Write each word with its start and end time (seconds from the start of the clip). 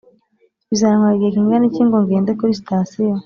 bizantwara 0.69 1.13
igihe 1.15 1.31
kingana 1.35 1.65
iki 1.69 1.81
ngo 1.87 1.97
ngende 2.03 2.31
kuri 2.39 2.59
sitasiyo? 2.59 3.13